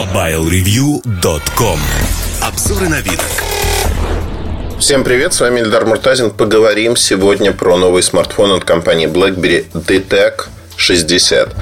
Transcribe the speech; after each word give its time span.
MobileReview.com 0.00 1.78
Обзоры 2.40 2.88
на 2.88 3.02
вид. 3.02 3.20
Всем 4.78 5.04
привет, 5.04 5.34
с 5.34 5.40
вами 5.40 5.60
Эльдар 5.60 5.84
Муртазин. 5.84 6.30
Поговорим 6.30 6.96
сегодня 6.96 7.52
про 7.52 7.76
новый 7.76 8.02
смартфон 8.02 8.52
от 8.52 8.64
компании 8.64 9.06
BlackBerry 9.08 9.66
DTEC 9.74 10.46
60. 10.76 11.54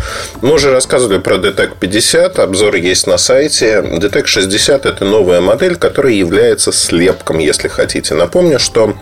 Мы 0.42 0.54
уже 0.54 0.70
рассказывали 0.70 1.18
про 1.18 1.34
DTEC 1.34 1.78
50, 1.80 2.38
обзор 2.38 2.76
есть 2.76 3.08
на 3.08 3.18
сайте. 3.18 3.80
DTEC 3.80 4.26
60 4.26 4.86
это 4.86 5.04
новая 5.04 5.40
модель, 5.40 5.74
которая 5.74 6.12
является 6.12 6.70
слепком, 6.70 7.38
если 7.38 7.66
хотите. 7.66 8.14
Напомню, 8.14 8.60
что 8.60 8.94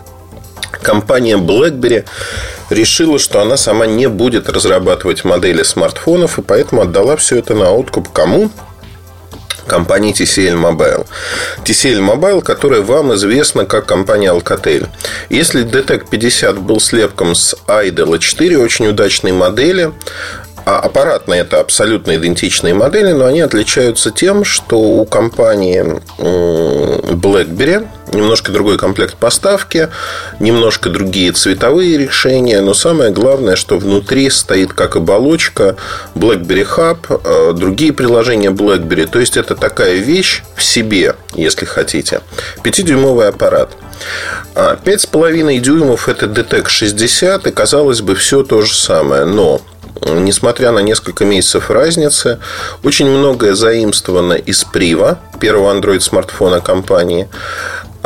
компания 0.81 1.37
BlackBerry 1.37 2.07
решила, 2.71 3.19
что 3.19 3.43
она 3.43 3.59
сама 3.59 3.85
не 3.85 4.09
будет 4.09 4.49
разрабатывать 4.49 5.25
модели 5.25 5.63
смартфонов, 5.63 6.39
и 6.39 6.43
поэтому 6.43 6.81
отдала 6.81 7.17
все 7.17 7.37
это 7.37 7.55
на 7.55 7.71
откуп 7.73 8.11
кому? 8.11 8.51
Компании 9.67 10.15
TCL 10.15 10.55
Mobile. 10.55 11.07
TCL 11.65 12.01
Mobile, 12.01 12.43
которая 12.43 12.83
вам 12.83 13.15
известна 13.15 13.65
как 13.65 13.87
компания 13.87 14.33
Alcatel. 14.33 14.89
Если 15.29 15.65
DTEC 15.65 16.09
50 16.11 16.59
был 16.59 16.81
слепком 16.81 17.35
с 17.35 17.57
Idol 17.67 18.19
4 18.19 18.59
очень 18.59 18.87
удачной 18.89 19.33
модели, 19.33 19.93
а 20.65 20.81
аппаратные 20.81 21.43
это 21.43 21.61
абсолютно 21.61 22.17
идентичные 22.17 22.75
модели, 22.75 23.13
но 23.13 23.27
они 23.27 23.41
отличаются 23.41 24.11
тем, 24.11 24.45
что 24.45 24.79
у 24.79 25.05
компании 25.07 25.85
BlackBerry 26.19 27.87
немножко 28.13 28.53
другой 28.53 28.79
комплект 28.79 29.17
поставки, 29.17 29.89
немножко 30.41 30.91
другие 30.91 31.33
цветовые 31.33 31.99
решения, 31.99 32.61
но 32.61 32.75
самое 32.75 33.11
главное, 33.11 33.57
что 33.57 33.79
внутри 33.79 34.31
стоит 34.31 34.73
как 34.73 34.97
оболочка 34.97 35.77
BlackBerry 36.15 36.67
Hub, 36.77 37.21
э, 37.25 37.53
другие 37.55 37.93
приложения 37.93 38.51
BlackBerry. 38.51 39.07
То 39.07 39.19
есть 39.19 39.37
это 39.37 39.55
такая 39.55 39.97
вещь 39.97 40.43
в 40.55 40.63
себе, 40.63 41.17
если 41.35 41.65
хотите. 41.65 42.21
5-дюймовый 42.63 43.29
аппарат. 43.29 43.71
5,5 44.55 45.57
а 45.57 45.61
дюймов 45.61 46.09
это 46.09 46.27
DTEC 46.27 46.69
60, 46.69 47.47
и 47.47 47.51
казалось 47.51 48.03
бы, 48.03 48.15
все 48.15 48.43
то 48.43 48.63
же 48.63 48.75
самое. 48.75 49.25
Но 49.25 49.63
несмотря 50.03 50.73
на 50.73 50.81
несколько 50.81 51.25
месяцев 51.25 51.71
разницы, 51.71 52.39
очень 52.83 53.09
многое 53.09 53.55
заимствовано 53.55 54.35
из 54.35 54.65
Прива, 54.65 55.19
первого 55.41 55.75
Android-смартфона 55.75 56.61
компании. 56.61 57.29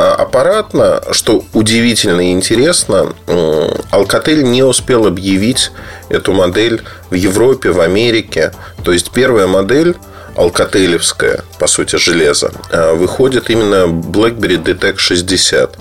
А 0.01 0.15
аппаратно, 0.15 0.99
что 1.11 1.45
удивительно 1.53 2.21
и 2.21 2.31
интересно, 2.31 3.13
Alcatel 3.27 4.41
не 4.41 4.63
успел 4.63 5.05
объявить 5.05 5.71
эту 6.09 6.33
модель 6.33 6.81
в 7.11 7.13
Европе, 7.13 7.69
в 7.69 7.79
Америке. 7.79 8.51
То 8.83 8.93
есть 8.93 9.11
первая 9.11 9.45
модель 9.45 9.95
алкателевское, 10.35 11.43
по 11.59 11.67
сути, 11.67 11.97
железо, 11.97 12.51
а, 12.71 12.95
выходит 12.95 13.51
именно 13.51 13.85
BlackBerry 13.85 14.63
DTEC 14.63 14.97
60. 14.97 15.77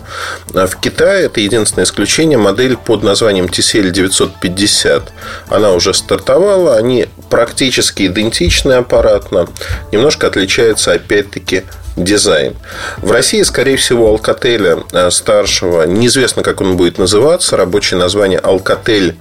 А 0.53 0.67
в 0.67 0.77
Китае 0.77 1.25
это 1.25 1.41
единственное 1.41 1.85
исключение. 1.85 2.37
Модель 2.37 2.77
под 2.77 3.03
названием 3.03 3.47
TCL 3.47 3.91
950. 3.91 5.13
Она 5.49 5.73
уже 5.73 5.95
стартовала. 5.95 6.77
Они 6.77 7.07
практически 7.31 8.07
идентичны 8.07 8.73
аппаратно. 8.75 9.49
Немножко 9.93 10.27
отличается, 10.27 10.93
опять-таки, 10.93 11.63
дизайн. 11.97 12.57
В 12.99 13.11
России, 13.11 13.43
скорее 13.43 13.77
всего, 13.77 14.15
Alcatel 14.15 14.85
а, 14.93 15.11
старшего, 15.11 15.85
неизвестно, 15.85 16.43
как 16.43 16.61
он 16.61 16.77
будет 16.77 16.99
называться, 16.99 17.57
рабочее 17.57 17.99
название 17.99 18.41
Alcatel 18.41 19.17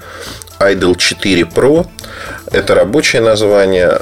Idol 0.59 0.95
4 0.97 1.41
Pro. 1.43 1.87
Это 2.51 2.75
рабочее 2.75 3.21
название. 3.21 3.99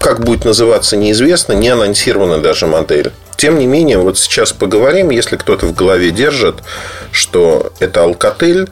Как 0.00 0.24
будет 0.24 0.44
называться, 0.44 0.96
неизвестно. 0.96 1.52
Не 1.52 1.68
анонсирована 1.68 2.38
даже 2.38 2.66
модель. 2.66 3.12
Тем 3.36 3.58
не 3.58 3.66
менее, 3.66 3.98
вот 3.98 4.18
сейчас 4.18 4.52
поговорим, 4.52 5.10
если 5.10 5.36
кто-то 5.36 5.66
в 5.66 5.74
голове 5.74 6.10
держит, 6.10 6.56
что 7.12 7.72
это 7.80 8.00
Alcatel. 8.00 8.70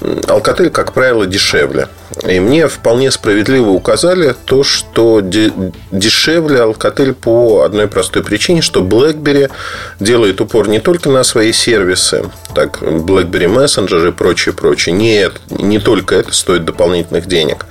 Alcatel, 0.00 0.70
как 0.70 0.92
правило, 0.92 1.26
дешевле. 1.26 1.88
И 2.26 2.38
мне 2.38 2.68
вполне 2.68 3.10
справедливо 3.10 3.70
указали 3.70 4.34
то, 4.44 4.62
что 4.62 5.20
дешевле 5.20 6.58
Alcatel 6.58 7.14
по 7.14 7.62
одной 7.62 7.88
простой 7.88 8.22
причине, 8.22 8.60
что 8.60 8.80
BlackBerry 8.80 9.50
делает 9.98 10.40
упор 10.40 10.68
не 10.68 10.80
только 10.80 11.08
на 11.08 11.24
свои 11.24 11.52
сервисы, 11.52 12.30
так 12.54 12.82
BlackBerry 12.82 13.46
Messenger 13.46 14.08
и 14.08 14.12
прочее, 14.12 14.54
прочее. 14.54 14.94
Нет, 14.94 15.32
не 15.50 15.78
только 15.78 16.16
это 16.16 16.32
стоит 16.32 16.64
дополнительных 16.64 17.26
денег, 17.26 17.66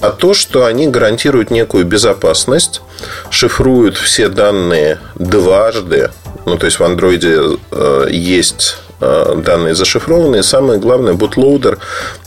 а 0.00 0.10
то, 0.10 0.34
что 0.34 0.66
они 0.66 0.88
гарантируют 0.88 1.50
некую 1.50 1.84
безопасность, 1.84 2.82
шифруют 3.30 3.96
все 3.96 4.28
данные 4.28 4.98
дважды, 5.14 6.10
ну, 6.44 6.58
то 6.58 6.66
есть 6.66 6.78
в 6.78 6.84
андроиде 6.84 7.40
э, 7.70 8.06
есть 8.10 8.78
Э, 9.04 9.34
данные 9.36 9.74
зашифрованные. 9.74 10.44
Самое 10.44 10.78
главное, 10.78 11.14
бутлоудер 11.14 11.78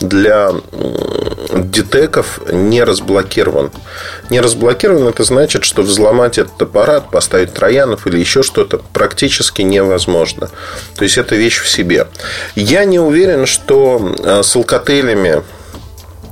для 0.01 0.51
детеков 1.53 2.41
не 2.51 2.83
разблокирован. 2.83 3.71
Не 4.29 4.41
разблокирован 4.41 5.07
это 5.07 5.23
значит, 5.23 5.63
что 5.63 5.83
взломать 5.83 6.37
этот 6.37 6.61
аппарат, 6.61 7.09
поставить 7.11 7.53
троянов 7.53 8.07
или 8.07 8.19
еще 8.19 8.43
что-то 8.43 8.81
практически 8.91 9.61
невозможно. 9.61 10.49
То 10.97 11.03
есть 11.05 11.17
это 11.17 11.35
вещь 11.35 11.61
в 11.61 11.69
себе. 11.69 12.07
Я 12.55 12.83
не 12.83 12.99
уверен, 12.99 13.45
что 13.45 14.13
э, 14.21 14.43
с 14.43 14.53
алкотелями 14.53 15.43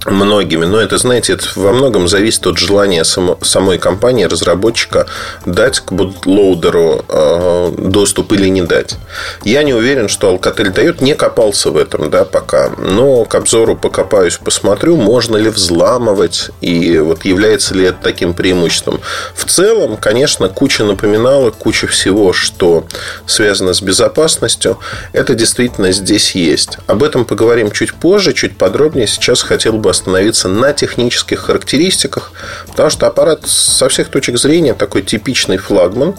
многими. 0.05 0.65
Но 0.65 0.79
это, 0.79 0.97
знаете, 0.97 1.33
это 1.33 1.45
во 1.55 1.71
многом 1.71 2.07
зависит 2.07 2.45
от 2.47 2.57
желания 2.57 3.03
само, 3.03 3.37
самой 3.41 3.77
компании, 3.77 4.25
разработчика 4.25 5.07
дать 5.45 5.79
к 5.79 5.91
бутлоудеру 5.91 7.05
э, 7.07 7.73
доступ 7.77 8.33
или 8.33 8.47
не 8.49 8.61
дать. 8.61 8.95
Я 9.43 9.63
не 9.63 9.73
уверен, 9.73 10.09
что 10.09 10.33
Alcatel 10.33 10.71
дает. 10.71 11.01
Не 11.01 11.15
копался 11.15 11.71
в 11.71 11.77
этом, 11.77 12.09
да, 12.09 12.25
пока. 12.25 12.69
Но 12.77 13.25
к 13.25 13.35
обзору 13.35 13.75
покопаюсь, 13.75 14.37
посмотрю, 14.37 14.95
можно 14.95 15.37
ли 15.37 15.49
взламывать 15.49 16.49
и 16.61 16.97
вот 16.97 17.25
является 17.25 17.75
ли 17.75 17.85
это 17.85 17.97
таким 18.01 18.33
преимуществом. 18.33 19.01
В 19.35 19.45
целом, 19.45 19.97
конечно, 19.97 20.49
куча 20.49 20.83
напоминалок, 20.83 21.55
куча 21.55 21.87
всего, 21.87 22.33
что 22.33 22.85
связано 23.25 23.73
с 23.73 23.81
безопасностью. 23.81 24.79
Это 25.13 25.35
действительно 25.35 25.91
здесь 25.91 26.35
есть. 26.35 26.77
Об 26.87 27.03
этом 27.03 27.25
поговорим 27.25 27.71
чуть 27.71 27.93
позже, 27.93 28.33
чуть 28.33 28.57
подробнее. 28.57 29.07
Сейчас 29.07 29.41
хотел 29.41 29.73
бы 29.73 29.92
остановиться 29.93 30.49
на 30.49 30.73
технических 30.73 31.39
характеристиках, 31.39 32.31
потому 32.67 32.89
что 32.89 33.07
аппарат 33.07 33.47
со 33.47 33.87
всех 33.89 34.09
точек 34.09 34.37
зрения 34.37 34.73
такой 34.73 35.01
типичный 35.01 35.57
флагман, 35.57 36.15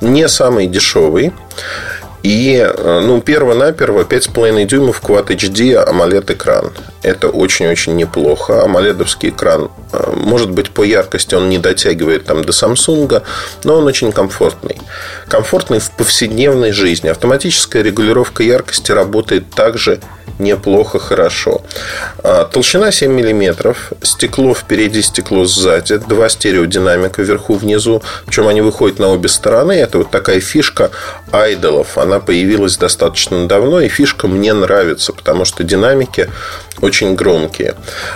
не 0.00 0.28
самый 0.28 0.66
дешевый. 0.66 1.32
И, 2.24 2.56
э, 2.56 3.00
ну, 3.00 3.20
перво-наперво 3.20 4.02
5,5 4.02 4.64
дюймов 4.66 5.00
Quad 5.00 5.28
HD 5.28 5.76
AMOLED 5.88 6.32
экран. 6.32 6.72
Это 7.02 7.28
очень-очень 7.28 7.96
неплохо. 7.96 8.64
AMOLED 8.66 9.06
экран, 9.22 9.70
э, 9.92 10.12
может 10.16 10.50
быть, 10.50 10.70
по 10.70 10.82
яркости 10.82 11.34
он 11.34 11.48
не 11.48 11.58
дотягивает 11.58 12.24
там 12.24 12.44
до 12.44 12.52
Samsung, 12.52 13.22
но 13.64 13.76
он 13.76 13.86
очень 13.86 14.12
комфортный. 14.12 14.78
Комфортный 15.28 15.78
в 15.78 15.90
повседневной 15.92 16.72
жизни. 16.72 17.08
Автоматическая 17.08 17.82
регулировка 17.82 18.42
яркости 18.42 18.90
работает 18.92 19.50
также 19.50 20.00
неплохо, 20.38 20.98
хорошо. 20.98 21.62
А, 22.22 22.44
толщина 22.44 22.90
7 22.92 23.10
мм, 23.12 23.74
стекло 24.02 24.54
впереди, 24.54 25.02
стекло 25.02 25.44
сзади, 25.44 25.98
два 25.98 26.28
стереодинамика 26.28 27.22
вверху, 27.22 27.54
внизу, 27.54 28.02
причем 28.26 28.48
они 28.48 28.60
выходят 28.60 28.98
на 28.98 29.08
обе 29.08 29.28
стороны. 29.28 29.72
Это 29.72 29.98
вот 29.98 30.10
такая 30.10 30.40
фишка 30.40 30.90
айдолов. 31.32 31.98
Она 31.98 32.20
появилась 32.20 32.76
достаточно 32.76 33.46
давно, 33.46 33.80
и 33.80 33.88
фишка 33.88 34.28
мне 34.28 34.52
нравится, 34.52 35.12
потому 35.12 35.44
что 35.44 35.64
динамики 35.64 36.30
очень 36.80 37.14
громкие. 37.14 37.74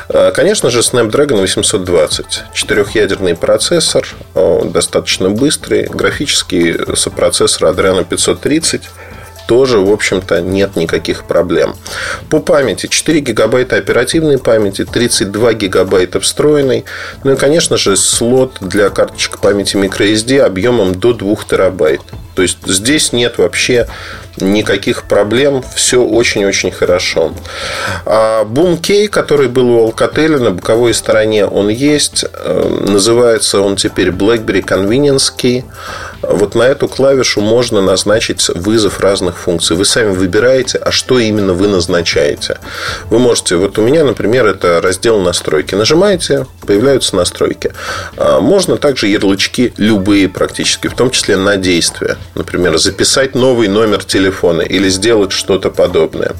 А, 0.09 0.31
конечно 0.33 0.71
же, 0.71 0.81
Snapdragon 0.81 1.41
820. 1.41 2.43
Четырехъядерный 2.53 3.35
процессор, 3.35 4.07
достаточно 4.65 5.31
быстрый. 5.31 5.85
Графический 5.85 6.97
сопроцессор 6.97 7.69
Adreno 7.69 8.05
530 8.05 8.83
тоже, 9.49 9.79
в 9.79 9.91
общем-то, 9.91 10.41
нет 10.41 10.77
никаких 10.77 11.25
проблем. 11.25 11.75
По 12.31 12.39
памяти 12.39 12.87
4 12.87 13.21
гигабайта 13.21 13.77
оперативной 13.77 14.39
памяти, 14.39 14.85
32 14.85 15.53
гигабайта 15.55 16.21
встроенной. 16.21 16.85
Ну 17.25 17.33
и, 17.33 17.37
конечно 17.37 17.77
же, 17.77 17.97
слот 17.97 18.59
для 18.61 18.89
карточек 18.89 19.39
памяти 19.41 19.77
microSD 19.77 20.41
объемом 20.41 20.95
до 20.95 21.13
2 21.13 21.37
терабайт. 21.51 22.01
То 22.35 22.43
есть 22.43 22.59
здесь 22.67 23.13
нет 23.13 23.37
вообще 23.37 23.89
никаких 24.39 25.05
проблем, 25.05 25.63
все 25.75 26.03
очень-очень 26.03 26.71
хорошо. 26.71 27.33
А 28.07 28.45
Key, 28.81 29.09
который 29.09 29.49
был 29.49 29.71
у 29.71 29.91
Alcatel 29.91 30.39
на 30.39 30.51
боковой 30.51 30.95
стороне, 30.95 31.47
он 31.47 31.69
есть. 31.69 32.25
Э, 32.33 32.85
называется 32.87 33.61
он 33.61 33.77
теперь 33.77 34.09
BlackBerry 34.09 34.65
Convenience 34.65 35.33
Key. 35.37 35.65
Вот 36.23 36.55
на 36.55 36.63
эту 36.63 36.89
клавишу 36.89 37.41
можно 37.41 37.81
назначить 37.81 38.49
вызов 38.49 39.01
разных 39.01 39.39
функций. 39.39 39.77
Вы 39.77 39.85
сами 39.85 40.11
выбираете, 40.15 40.79
а 40.79 40.91
что 40.91 41.19
именно 41.19 41.53
вы 41.53 41.69
назначаете. 41.69 42.59
Вы 43.11 43.19
можете, 43.19 43.57
вот 43.57 43.79
у 43.79 43.83
меня, 43.83 44.05
например, 44.05 44.47
это 44.47 44.81
раздел 44.81 45.21
настройки. 45.21 45.75
Нажимаете, 45.75 46.47
появляются 46.67 47.17
настройки. 47.17 47.73
А 48.17 48.41
можно 48.41 48.77
также 48.77 49.09
ярлычки 49.09 49.73
любые 49.77 50.29
практически, 50.29 50.89
в 50.89 50.95
том 50.95 51.11
числе 51.11 51.37
на 51.37 51.57
действия. 51.57 52.17
Например, 52.35 52.79
записать 52.79 53.35
новый 53.35 53.69
номер 53.69 54.05
телефона 54.05 54.63
или 54.63 54.89
сделать 54.89 55.33
что-то 55.33 55.71
подобное. 55.71 56.33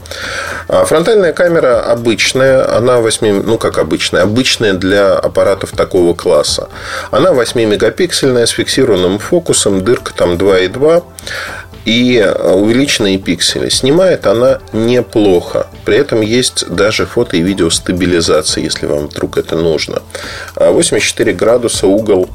А 0.69 0.85
фронтальная 0.85 1.33
камера 1.33 1.81
обычная, 1.81 2.77
она 2.77 3.01
8, 3.01 3.43
ну 3.43 3.59
как 3.59 3.79
обычная, 3.79 4.23
обычная 4.23 4.75
для 4.75 5.15
аппаратов 5.15 5.73
такого 5.73 6.15
класса. 6.15 6.69
Она 7.11 7.33
8 7.33 7.65
мегапиксельная 7.65 8.47
с 8.47 8.51
фиксированным 8.51 9.19
фокусом, 9.19 9.72
дырка 9.81 10.15
там 10.15 10.35
2,2 10.35 11.03
и 11.85 12.35
увеличенные 12.45 13.19
пиксели. 13.19 13.69
Снимает 13.69 14.27
она 14.27 14.61
неплохо. 14.73 15.67
При 15.85 15.97
этом 15.97 16.21
есть 16.21 16.69
даже 16.69 17.07
фото 17.07 17.37
и 17.37 17.43
видео 17.43 17.71
стабилизация, 17.71 18.63
если 18.63 18.87
вам 18.87 19.09
вдруг 19.09 19.37
это 19.37 19.57
нужно. 19.57 20.03
84 20.55 21.33
градуса 21.33 21.87
угол 21.89 22.29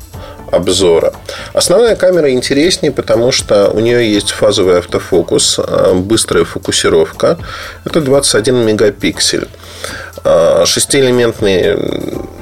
обзора. 0.52 1.14
Основная 1.54 1.96
камера 1.96 2.32
интереснее, 2.32 2.92
потому 2.92 3.32
что 3.32 3.70
у 3.70 3.80
нее 3.80 4.12
есть 4.12 4.32
фазовый 4.32 4.78
автофокус, 4.80 5.60
э, 5.60 5.94
быстрая 5.94 6.46
фокусировка. 6.46 7.38
Это 7.86 8.02
21 8.02 8.66
мегапиксель. 8.66 9.48
Э, 10.24 10.64
шестиэлементный 10.66 11.78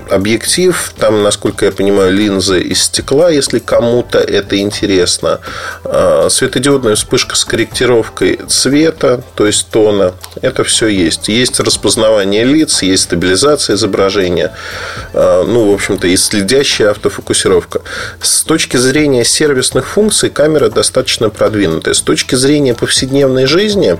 объектив, 0.09 0.93
там, 0.97 1.23
насколько 1.23 1.65
я 1.65 1.71
понимаю, 1.71 2.13
линзы 2.13 2.61
из 2.61 2.83
стекла, 2.83 3.29
если 3.29 3.59
кому-то 3.59 4.19
это 4.19 4.57
интересно. 4.57 5.39
Э, 5.83 6.27
светодиодная 6.29 6.95
вспышка 6.95 7.35
с 7.35 7.45
корректировкой 7.45 8.39
цвета, 8.47 9.23
то 9.35 9.45
есть 9.45 9.69
тона. 9.69 10.13
Это 10.41 10.63
все 10.63 10.87
есть. 10.87 11.27
Есть 11.27 11.59
распознавание 11.59 12.43
лиц, 12.43 12.81
есть 12.81 13.03
стабилизация 13.03 13.75
изображения. 13.75 14.53
Ну, 15.13 15.71
в 15.71 15.73
общем-то, 15.73 16.07
и 16.07 16.17
следящая 16.17 16.91
автофокусировка. 16.91 17.81
С 18.21 18.43
точки 18.43 18.77
зрения 18.77 19.23
сервисных 19.23 19.87
функций 19.87 20.29
камера 20.29 20.69
достаточно 20.69 21.29
продвинутая. 21.29 21.93
С 21.93 22.01
точки 22.01 22.35
зрения 22.35 22.73
повседневной 22.73 23.45
жизни 23.45 23.97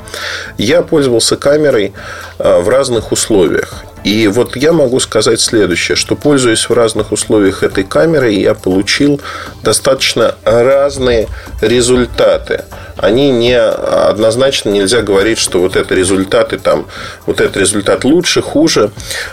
я 0.57 0.81
пользовался 0.81 1.35
камерой 1.35 1.93
э, 2.39 2.59
в 2.59 2.69
разных 2.69 3.11
условиях. 3.11 3.83
И 4.05 4.27
вот 4.27 4.55
я 4.55 4.71
могу 4.71 4.99
сказать 4.99 5.41
следующее, 5.41 5.95
что 5.95 6.15
пользуясь 6.15 6.69
в 6.69 6.73
разных 6.73 7.11
условиях 7.11 7.63
этой 7.63 7.83
камерой, 7.83 8.35
я 8.35 8.53
получил 8.53 9.19
достаточно 9.63 10.35
разные 10.43 11.27
результаты. 11.59 12.65
Они 12.97 13.31
не 13.31 13.59
однозначно 13.59 14.69
нельзя 14.69 15.01
говорить, 15.01 15.39
что 15.39 15.59
вот 15.59 15.75
это 15.75 15.95
результаты 15.95 16.59
там, 16.59 16.85
вот 17.25 17.41
этот 17.41 17.57
результат 17.57 18.03
лучше, 18.03 18.43
хуже. 18.43 18.91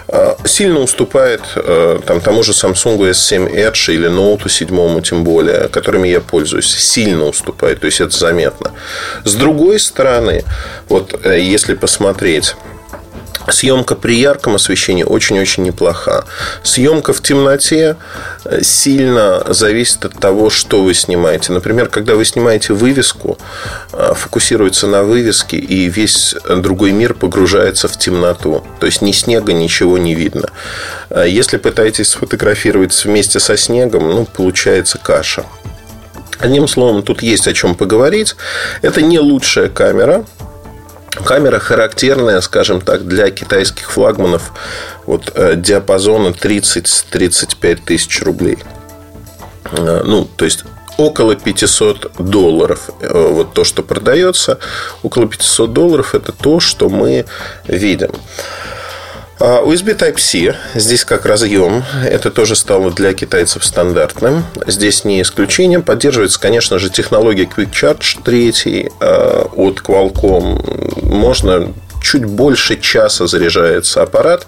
А, 0.08 0.38
сильно 0.46 0.80
уступает 0.80 1.42
э, 1.54 1.98
там, 2.06 2.22
тому 2.22 2.42
же 2.42 2.52
Samsung 2.52 2.98
S7 3.10 3.54
Edge 3.54 3.92
или 3.92 4.08
Note 4.08 4.48
7 4.48 5.02
тем 5.02 5.22
более, 5.22 5.68
которыми 5.68 6.08
я 6.08 6.20
пользуюсь. 6.20 6.74
Сильно 6.74 7.26
уступает, 7.26 7.80
то 7.80 7.86
есть 7.86 8.00
это 8.00 8.16
заметно. 8.16 8.72
С 9.24 9.34
другой 9.34 9.78
стороны, 9.78 10.44
вот 10.88 11.20
э, 11.24 11.40
если 11.40 11.74
посмотреть 11.74 12.56
Съемка 13.48 13.94
при 13.94 14.18
ярком 14.18 14.54
освещении 14.54 15.02
очень-очень 15.02 15.64
неплоха. 15.64 16.24
Съемка 16.62 17.12
в 17.12 17.22
темноте 17.22 17.96
э, 18.44 18.62
сильно 18.62 19.44
зависит 19.52 20.04
от 20.04 20.18
того, 20.18 20.50
что 20.50 20.82
вы 20.82 20.94
снимаете. 20.94 21.52
Например, 21.52 21.88
когда 21.88 22.14
вы 22.14 22.24
снимаете 22.24 22.72
вывеску, 22.72 23.38
э, 23.92 24.12
фокусируется 24.14 24.86
на 24.86 25.02
вывеске, 25.02 25.56
и 25.56 25.88
весь 25.88 26.34
другой 26.48 26.92
мир 26.92 27.14
погружается 27.14 27.88
в 27.88 27.98
темноту. 27.98 28.64
То 28.80 28.86
есть 28.86 29.02
ни 29.02 29.12
снега, 29.12 29.52
ничего 29.52 29.98
не 29.98 30.14
видно. 30.14 30.48
Э, 31.10 31.24
если 31.28 31.56
пытаетесь 31.56 32.10
сфотографировать 32.10 32.92
вместе 33.04 33.40
со 33.40 33.56
снегом, 33.56 34.08
ну, 34.08 34.24
получается 34.24 34.98
каша. 34.98 35.44
Одним 36.38 36.66
словом, 36.66 37.02
тут 37.02 37.22
есть 37.22 37.46
о 37.46 37.52
чем 37.52 37.74
поговорить. 37.74 38.34
Это 38.82 39.00
не 39.00 39.20
лучшая 39.20 39.68
камера, 39.68 40.24
Камера 41.24 41.58
характерная, 41.58 42.40
скажем 42.40 42.80
так, 42.80 43.06
для 43.06 43.30
китайских 43.30 43.90
флагманов 43.90 44.52
вот, 45.06 45.30
э, 45.34 45.56
диапазона 45.56 46.32
30-35 46.32 47.80
тысяч 47.84 48.22
рублей. 48.22 48.58
Э, 49.72 50.02
ну, 50.04 50.24
то 50.24 50.44
есть 50.44 50.64
около 50.96 51.34
500 51.34 52.12
долларов. 52.18 52.90
Э, 53.00 53.28
вот 53.30 53.52
то, 53.52 53.64
что 53.64 53.82
продается, 53.82 54.58
около 55.02 55.26
500 55.26 55.72
долларов 55.72 56.14
это 56.14 56.32
то, 56.32 56.60
что 56.60 56.88
мы 56.88 57.26
видим. 57.66 58.10
А, 59.44 59.60
USB 59.64 59.96
Type-C, 59.96 60.54
здесь 60.76 61.04
как 61.04 61.26
разъем, 61.26 61.82
это 62.04 62.30
тоже 62.30 62.54
стало 62.54 62.92
для 62.92 63.12
китайцев 63.12 63.64
стандартным. 63.64 64.44
Здесь 64.68 65.04
не 65.04 65.20
исключение. 65.20 65.80
Поддерживается, 65.80 66.38
конечно 66.38 66.78
же, 66.78 66.90
технология 66.90 67.42
Quick 67.42 67.72
Charge 67.72 68.22
3 68.22 68.90
а, 69.00 69.50
от 69.52 69.80
Qualcomm. 69.80 71.04
Можно 71.04 71.72
чуть 72.02 72.24
больше 72.24 72.78
часа 72.78 73.26
заряжается 73.26 74.02
аппарат. 74.02 74.46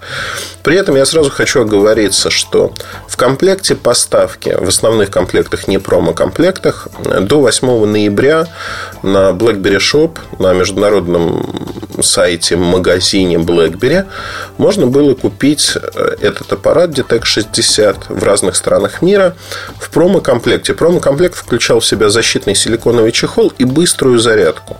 При 0.62 0.77
этом 0.77 0.97
я 0.97 1.06
сразу 1.06 1.31
хочу 1.31 1.62
оговориться, 1.62 2.31
что 2.31 2.73
в 3.09 3.17
комплекте 3.17 3.75
поставки, 3.75 4.56
в 4.59 4.69
основных 4.69 5.11
комплектах, 5.11 5.69
не 5.69 5.79
промо-комплектах, 5.79 6.89
до 7.21 7.41
8 7.41 7.85
ноября 7.87 8.49
на 9.03 9.31
BlackBerry 9.31 9.79
Shop, 9.79 10.19
на 10.39 10.53
международном 10.53 11.75
сайте, 12.03 12.56
магазине 12.56 13.37
BlackBerry, 13.37 14.06
можно 14.59 14.87
было 14.87 15.15
купить 15.15 15.73
э, 15.77 16.17
этот 16.21 16.53
аппарат 16.53 16.91
Detect 16.91 17.25
60 17.25 18.09
в 18.09 18.23
разных 18.25 18.56
странах 18.56 19.03
мира 19.03 19.37
в 19.79 19.91
промо-комплекте. 19.91 20.75
Промо-комплект 20.75 21.37
включал 21.37 21.81
в 21.81 21.87
себя 21.87 22.09
защитный 22.09 22.55
силиконовый 22.55 23.12
чехол 23.12 23.53
и 23.59 23.65
быструю 23.65 24.19
зарядку. 24.19 24.77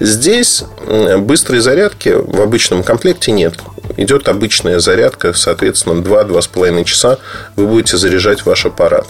Здесь 0.00 0.64
быстрой 0.86 1.60
зарядки 1.60 2.10
в 2.16 2.40
обычном 2.40 2.82
комплекте 2.82 3.32
нет. 3.32 3.54
Идет 3.96 4.28
обычная 4.28 4.80
зарядка, 4.80 5.32
соответственно, 5.32 6.00
2-2,5 6.00 6.84
часа 6.84 7.18
вы 7.56 7.66
будете 7.66 7.96
заряжать 7.96 8.46
ваш 8.46 8.66
аппарат. 8.66 9.06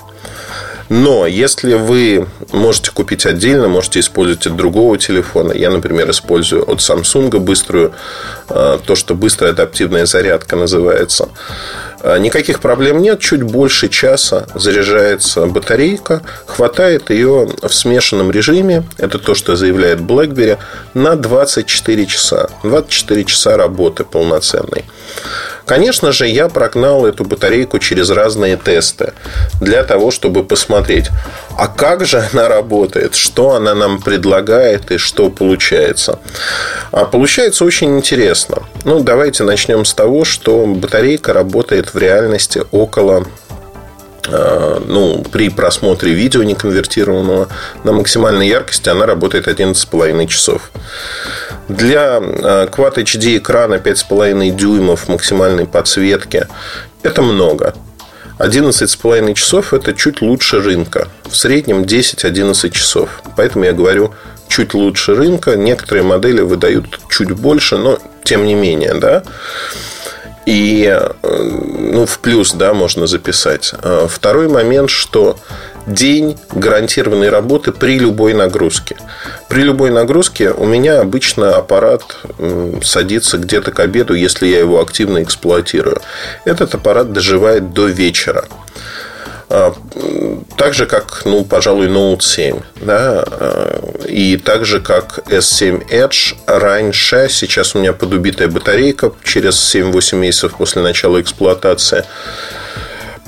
Но 0.90 1.25
если 1.25 1.75
вы 1.75 2.26
можете 2.50 2.90
купить 2.90 3.25
отдельно, 3.25 3.69
можете 3.69 4.00
использовать 4.00 4.49
от 4.49 4.56
другого 4.56 4.99
телефона. 4.99 5.52
Я, 5.52 5.70
например, 5.70 6.11
использую 6.11 6.69
от 6.69 6.81
Samsung 6.81 7.38
быструю, 7.38 7.93
э, 8.49 8.78
то, 8.84 8.96
что 8.96 9.14
быстрая 9.14 9.52
адаптивная 9.52 10.05
зарядка 10.05 10.56
называется. 10.56 11.28
Э, 12.02 12.19
никаких 12.19 12.61
проблем 12.61 13.02
нет. 13.02 13.20
Чуть 13.20 13.43
больше 13.43 13.88
часа 13.88 14.47
заряжается 14.55 15.47
батарейка. 15.47 16.23
Хватает 16.47 17.11
ее 17.11 17.49
в 17.62 17.73
смешанном 17.73 18.31
режиме. 18.31 18.85
Это 18.99 19.19
то, 19.19 19.35
что 19.35 19.57
заявляет 19.57 20.00
BlackBerry. 20.00 20.59
На 20.95 21.16
24 21.16 22.07
часа. 22.07 22.49
24 22.62 23.25
часа 23.25 23.57
работы 23.57 24.04
полноценной. 24.04 24.85
Конечно 25.66 26.11
же, 26.11 26.26
я 26.26 26.49
прогнал 26.49 27.07
эту 27.07 27.25
батарейку 27.25 27.78
через 27.78 28.11
разные 28.11 28.57
тесты 28.57 29.12
для 29.61 29.85
того, 29.85 30.11
чтобы 30.11 30.42
посмотреть, 30.42 31.11
а 31.61 31.69
как 31.69 32.07
же 32.07 32.26
она 32.33 32.49
работает, 32.49 33.14
что 33.14 33.50
она 33.50 33.75
нам 33.75 34.00
предлагает 34.00 34.90
и 34.90 34.97
что 34.97 35.29
получается. 35.29 36.19
А 36.90 37.05
получается 37.05 37.67
очень 37.67 37.99
интересно. 37.99 38.62
Ну, 38.87 39.00
давайте 39.00 39.45
начнем 39.45 39.85
с 39.85 39.93
того, 39.93 40.25
что 40.25 40.64
батарейка 40.64 41.35
работает 41.35 41.93
в 41.93 41.99
реальности 41.99 42.62
около 42.71 43.26
э, 44.26 44.81
ну, 44.87 45.23
при 45.31 45.50
просмотре 45.50 46.12
видео 46.14 46.43
неконвертированного 46.45 47.49
на 47.85 47.93
максимальной 47.93 48.49
яркости 48.49 48.88
она 48.88 49.05
работает 49.05 49.47
11,5 49.47 50.26
часов. 50.29 50.71
Для 51.69 52.21
э, 52.23 52.69
Quad 52.73 52.95
HD 52.95 53.37
экрана 53.37 53.75
5,5 53.75 54.50
дюймов 54.52 55.09
максимальной 55.09 55.67
подсветки 55.67 56.47
это 57.02 57.21
много. 57.21 57.75
11,5 58.40 59.35
часов– 59.35 59.75
это 59.75 59.92
чуть 59.92 60.23
лучше 60.23 60.61
рынка. 60.61 61.09
В 61.28 61.37
среднем 61.37 61.82
10-11 61.82 62.70
часов. 62.70 63.23
Поэтому 63.37 63.66
я 63.66 63.73
говорю, 63.75 64.14
чуть 64.49 64.73
лучше 64.73 65.14
рынка. 65.14 65.56
Некоторые 65.56 66.04
модели 66.04 66.40
выдают 66.40 67.00
чуть 67.11 67.32
больше, 67.32 67.76
но 67.76 67.99
тем 68.25 68.47
не 68.47 68.54
менее, 68.54 68.94
да. 68.94 69.23
И 70.47 70.87
э, 70.90 71.12
ну, 71.23 72.06
в 72.06 72.18
плюс, 72.20 72.52
да, 72.52 72.73
можно 72.73 73.06
записать. 73.06 73.75
Э, 73.82 74.06
второй 74.11 74.49
момент, 74.49 74.88
что 74.88 75.38
день 75.87 76.38
гарантированной 76.52 77.30
работы 77.30 77.72
при 77.72 77.99
любой 77.99 78.34
нагрузке. 78.34 78.96
При 79.49 79.62
любой 79.62 79.90
нагрузке 79.90 80.50
у 80.50 80.64
меня 80.64 81.00
обычно 81.00 81.56
аппарат 81.56 82.02
садится 82.82 83.38
где-то 83.38 83.72
к 83.72 83.80
обеду, 83.80 84.14
если 84.14 84.46
я 84.46 84.58
его 84.58 84.80
активно 84.80 85.22
эксплуатирую. 85.22 86.00
Этот 86.44 86.75
аппарат 86.75 87.12
доживает 87.12 87.72
до 87.72 87.87
вечера. 87.87 88.44
А, 89.52 89.75
так 90.56 90.75
же, 90.75 90.87
как, 90.87 91.22
ну, 91.25 91.44
пожалуй, 91.44 91.88
Note 91.88 92.20
7. 92.20 92.60
Да? 92.76 93.25
А, 93.26 94.04
и 94.06 94.37
так 94.37 94.64
же, 94.64 94.80
как 94.80 95.18
S7 95.28 95.88
Edge 95.90 96.37
раньше. 96.46 97.26
Сейчас 97.28 97.75
у 97.75 97.80
меня 97.80 97.92
подубитая 97.92 98.46
батарейка 98.46 99.12
через 99.25 99.56
7-8 99.75 100.16
месяцев 100.16 100.54
после 100.56 100.82
начала 100.82 101.20
эксплуатации. 101.20 102.04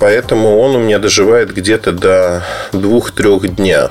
Поэтому 0.02 0.58
он 0.58 0.74
у 0.74 0.80
меня 0.80 0.98
доживает 0.98 1.54
где-то 1.54 1.92
до 1.92 2.42
2-3 2.72 3.46
дня. 3.46 3.90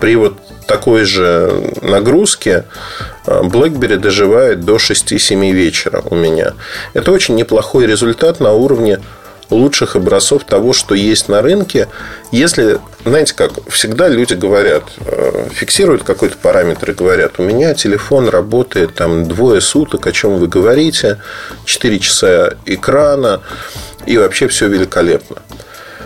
При 0.00 0.16
вот 0.16 0.36
такой 0.66 1.04
же 1.04 1.70
нагрузке 1.80 2.64
а, 3.24 3.44
BlackBerry 3.44 3.98
доживает 3.98 4.64
до 4.64 4.78
6-7 4.78 5.52
вечера 5.52 6.02
у 6.10 6.16
меня. 6.16 6.54
Это 6.92 7.12
очень 7.12 7.36
неплохой 7.36 7.86
результат 7.86 8.40
на 8.40 8.52
уровне 8.52 8.98
лучших 9.54 9.96
образцов 9.96 10.44
того, 10.44 10.72
что 10.72 10.94
есть 10.94 11.28
на 11.28 11.42
рынке. 11.42 11.88
Если, 12.32 12.78
знаете 13.04 13.34
как, 13.34 13.52
всегда 13.68 14.08
люди 14.08 14.34
говорят, 14.34 14.84
э, 15.06 15.48
фиксируют 15.52 16.02
какой-то 16.02 16.36
параметр 16.36 16.90
и 16.90 16.94
говорят, 16.94 17.38
у 17.38 17.42
меня 17.42 17.74
телефон 17.74 18.28
работает 18.28 18.94
там 18.94 19.26
двое 19.26 19.60
суток, 19.60 20.06
о 20.06 20.12
чем 20.12 20.38
вы 20.38 20.48
говорите, 20.48 21.20
4 21.64 21.98
часа 21.98 22.54
экрана, 22.66 23.40
и 24.06 24.18
вообще 24.18 24.48
все 24.48 24.68
великолепно. 24.68 25.36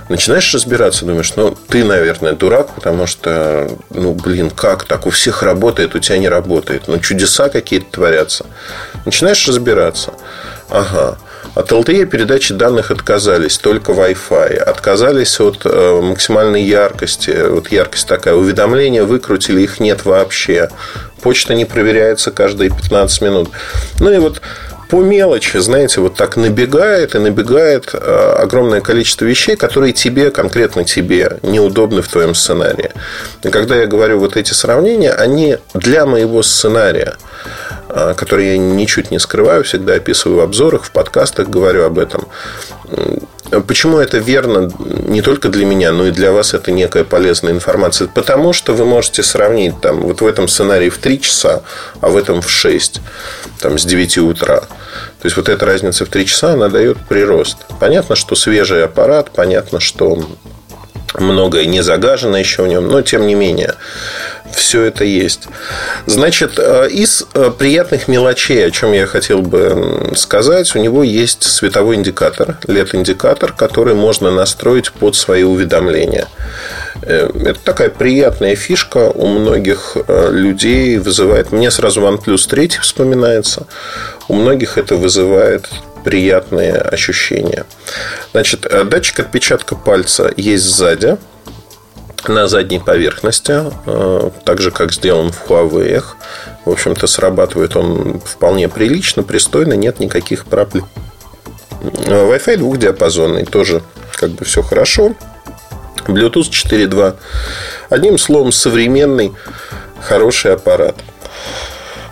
Начинаешь 0.09 0.55
разбираться, 0.55 1.05
думаешь, 1.05 1.35
ну, 1.37 1.55
ты, 1.69 1.85
наверное, 1.85 2.33
дурак, 2.33 2.75
потому 2.75 3.07
что, 3.07 3.71
ну, 3.91 4.15
блин, 4.15 4.51
как 4.51 4.85
так? 4.85 5.07
У 5.07 5.11
всех 5.11 5.43
работает, 5.43 5.95
у 5.95 5.99
тебя 5.99 6.17
не 6.17 6.31
работает. 6.31 6.85
Ну, 6.89 6.99
чудеса 6.99 7.51
какие-то 7.51 7.87
творятся. 7.91 8.47
Начинаешь 9.05 9.47
разбираться. 9.47 10.15
Ага. 10.71 11.19
От 11.55 11.73
LTE 11.73 12.07
передачи 12.07 12.55
данных 12.55 12.91
отказались, 12.91 13.59
только 13.59 13.93
Wi-Fi. 13.93 14.57
Отказались 14.57 15.41
от 15.41 15.63
э, 15.65 16.01
максимальной 16.03 16.63
яркости. 16.63 17.49
Вот 17.49 17.73
яркость 17.73 18.07
такая. 18.07 18.35
Уведомления 18.35 19.05
выкрутили, 19.05 19.63
их 19.63 19.81
нет 19.81 20.05
вообще. 20.05 20.69
Почта 21.23 21.55
не 21.55 21.65
проверяется 21.65 22.31
каждые 22.31 22.71
15 22.71 23.23
минут. 23.23 23.51
Ну 23.99 24.11
и 24.11 24.19
вот 24.19 24.41
по 24.89 25.03
мелочи, 25.03 25.59
знаете, 25.59 26.01
вот 26.01 26.15
так 26.15 26.37
набегает 26.37 27.15
и 27.15 27.19
набегает 27.19 27.91
э, 27.93 28.35
огромное 28.39 28.81
количество 28.81 29.25
вещей, 29.25 29.57
которые 29.57 29.93
тебе, 29.93 30.31
конкретно 30.31 30.85
тебе, 30.85 31.39
неудобны 31.43 32.03
в 32.03 32.09
твоем 32.09 32.35
сценарии. 32.35 32.91
И 33.43 33.49
когда 33.49 33.77
я 33.77 33.87
говорю 33.87 34.19
вот 34.19 34.37
эти 34.37 34.53
сравнения, 34.53 35.13
они 35.13 35.59
для 35.75 36.07
моего 36.07 36.43
сценария– 36.43 37.17
а, 37.91 38.13
который 38.13 38.49
я 38.49 38.59
ничуть 38.59 39.11
не 39.11 39.19
скрываю, 39.19 39.65
всегда 39.65 39.95
описываю 39.95 40.39
в 40.39 40.43
обзорах, 40.43 40.85
в 40.85 40.91
подкастах 40.91 41.49
говорю 41.49 41.85
об 41.85 41.99
этом. 41.99 42.29
Почему 43.67 43.99
это 43.99 44.19
верно 44.19 44.71
не 44.79 45.23
только 45.23 45.49
для 45.49 45.65
меня, 45.65 45.93
но 45.93 46.07
и 46.07 46.11
для 46.11 46.33
вас 46.33 46.55
это 46.55 46.71
некая 46.71 47.05
полезная 47.05 47.53
информация? 47.53 48.09
Потому 48.09 48.53
что 48.53 48.75
вы 48.75 48.85
можете 48.85 49.23
сравнить 49.23 49.81
там, 49.81 50.01
вот 50.01 50.21
в 50.21 50.27
этом 50.27 50.49
сценарии 50.49 50.91
в 50.91 50.99
3 50.99 51.21
часа, 51.21 51.63
а 52.01 52.09
в 52.09 52.17
этом 52.17 52.43
в 52.43 52.51
6, 52.51 53.01
там, 53.61 53.79
с 53.79 53.85
9 53.85 54.19
утра. 54.19 54.61
То 54.61 55.25
есть, 55.25 55.37
вот 55.37 55.49
эта 55.49 55.65
разница 55.65 56.05
в 56.05 56.09
3 56.09 56.27
часа, 56.27 56.53
она 56.53 56.69
дает 56.69 56.99
прирост. 57.09 57.57
Понятно, 57.81 58.17
что 58.17 58.35
свежий 58.35 58.85
аппарат, 58.85 59.31
понятно, 59.35 59.81
что 59.81 60.19
многое 61.15 61.65
не 61.65 61.83
загажено 61.83 62.37
еще 62.37 62.63
в 62.63 62.69
нем, 62.69 62.89
но 62.89 63.03
тем 63.03 63.27
не 63.27 63.35
менее 63.35 63.75
все 64.55 64.83
это 64.83 65.05
есть. 65.05 65.49
Значит, 66.07 66.59
э, 66.59 66.89
из 66.91 67.25
э, 67.35 67.51
приятных 67.57 68.09
мелочей, 68.09 68.67
о 68.67 68.71
чем 68.71 68.93
я 68.93 69.07
хотел 69.07 69.43
бы 69.43 70.13
сказать, 70.17 70.75
у 70.75 70.79
него 70.79 71.03
есть 71.03 71.43
световой 71.43 71.97
индикатор, 71.97 72.59
LED-индикатор, 72.67 73.53
который 73.53 73.95
можно 73.95 74.31
настроить 74.31 74.93
под 74.93 75.17
свои 75.17 75.43
уведомления. 75.43 76.29
Э, 77.03 77.31
это 77.47 77.61
такая 77.65 77.91
приятная 77.91 78.57
фишка 78.57 79.11
у 79.11 79.27
многих 79.27 79.97
людей 80.09 80.99
вызывает. 80.99 81.53
Мне 81.53 81.71
сразу 81.71 82.01
OnePlus 82.01 82.49
3 82.49 82.69
вспоминается. 82.81 83.67
У 84.29 84.35
многих 84.35 84.79
это 84.79 84.97
вызывает 84.97 85.69
приятные 86.05 86.75
ощущения. 86.75 87.65
Значит, 88.33 88.67
датчик 88.89 89.21
отпечатка 89.21 89.75
пальца 89.75 90.33
есть 90.37 90.65
сзади 90.65 91.19
на 92.27 92.49
задней 92.49 92.81
поверхности, 92.81 93.65
э, 93.87 94.31
так 94.45 94.61
же, 94.61 94.71
как 94.71 94.93
сделан 94.93 95.31
в 95.31 95.49
Huawei. 95.49 96.03
В 96.65 96.71
общем-то, 96.71 97.07
срабатывает 97.07 97.77
он 97.77 98.21
вполне 98.21 98.69
прилично, 98.69 99.23
пристойно, 99.23 99.75
нет 99.75 100.01
никаких 100.01 100.47
проблем. 100.47 100.89
Wi-Fi 101.81 102.57
двухдиапазонный, 102.57 103.45
тоже 103.45 103.83
как 104.13 104.31
бы 104.31 104.45
все 104.45 104.63
хорошо. 104.63 105.15
Bluetooth 106.07 106.51
4.2. 106.51 107.17
Одним 107.91 108.19
словом, 108.19 108.51
современный, 108.51 109.33
хороший 110.01 110.55
аппарат. 110.55 110.97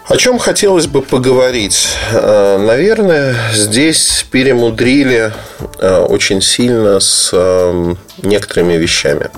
О 0.09 0.17
чем 0.17 0.39
хотелось 0.39 0.87
бы 0.87 1.03
поговорить? 1.03 1.89
Э, 2.13 2.59
наверное, 2.59 3.35
здесь 3.53 4.25
перемудрили 4.31 5.33
э, 5.81 5.99
очень 5.99 6.41
сильно 6.41 7.01
с 7.01 7.31
эм, 7.33 7.99
некоторыми 8.23 8.75
вещами. 8.75 9.31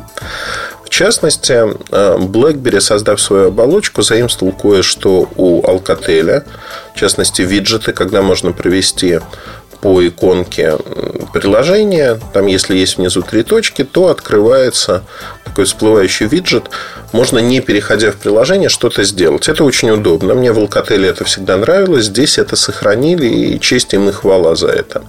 В 0.84 0.90
частности, 0.90 1.52
э, 1.52 2.18
BlackBerry, 2.18 2.80
создав 2.80 3.18
свою 3.18 3.48
оболочку, 3.48 4.02
заимствовал 4.02 4.52
кое-что 4.52 5.30
у 5.36 5.62
Alcatel, 5.62 6.44
в 6.94 6.98
частности, 6.98 7.40
виджеты, 7.40 7.94
когда 7.94 8.20
можно 8.20 8.52
провести 8.52 9.20
по 9.80 10.06
иконке 10.06 10.76
приложения, 11.32 12.18
там 12.32 12.46
если 12.46 12.76
есть 12.76 12.98
внизу 12.98 13.22
три 13.22 13.42
точки, 13.42 13.84
то 13.84 14.08
открывается 14.08 15.04
такой 15.44 15.64
всплывающий 15.64 16.26
виджет. 16.26 16.70
Можно, 17.12 17.38
не 17.38 17.60
переходя 17.60 18.12
в 18.12 18.16
приложение, 18.16 18.68
что-то 18.68 19.02
сделать. 19.04 19.48
Это 19.48 19.64
очень 19.64 19.90
удобно. 19.90 20.34
Мне 20.34 20.52
в 20.52 20.58
Alcatel 20.58 21.06
это 21.06 21.24
всегда 21.24 21.56
нравилось. 21.56 22.06
Здесь 22.06 22.38
это 22.38 22.56
сохранили, 22.56 23.26
и 23.26 23.60
честь 23.60 23.94
им 23.94 24.08
и 24.08 24.12
хвала 24.12 24.54
за 24.56 24.68
это. 24.68 25.02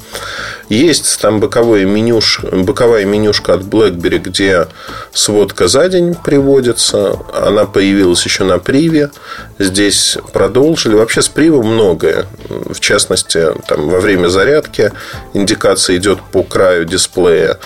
Есть 0.70 1.20
там 1.20 1.40
боковое 1.40 1.86
менюш, 1.86 2.42
боковая 2.44 3.04
менюшка 3.04 3.56
от 3.56 3.62
BlackBerry, 3.62 4.20
где 4.20 4.68
сводка 5.12 5.68
за 5.68 5.90
день 5.90 6.14
приводится. 6.14 7.18
Она 7.34 7.66
появилась 7.66 8.24
еще 8.24 8.44
на 8.44 8.60
Приве. 8.60 9.10
Здесь 9.58 10.18
продолжили. 10.32 10.94
Вообще 10.94 11.24
с 11.24 11.28
Прива 11.28 11.64
многое. 11.64 12.28
В 12.48 12.80
частности, 12.80 13.48
там, 13.68 13.90
во 13.90 14.00
время 14.00 14.28
зарядки 14.28 14.92
индикация 15.34 15.98
идет 15.98 16.20
по 16.32 16.44
краю 16.44 16.86
дисплея, 16.86 17.58